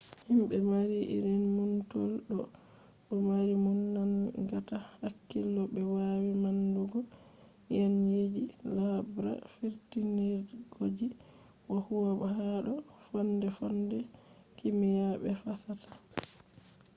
himbe 0.27 0.57
mari 0.71 0.99
irin 1.15 1.43
numtol 1.55 2.11
do 2.27 2.39
dó 3.07 3.15
mari 3.27 3.51
numo 3.63 3.71
nangata 3.93 4.77
hakkilo 4.99 5.61
be 5.73 5.81
wawi 5.95 6.31
manndugo 6.43 6.99
nyenyeji 7.71 8.43
laabra 8.75 9.33
firtindirgooji 9.53 11.07
bo 11.65 11.75
huwa 11.85 12.27
hado 12.37 12.73
fonde-fonde 13.05 13.99
kimiya 14.57 15.07
be 15.21 15.29
fasaha 15.41 15.95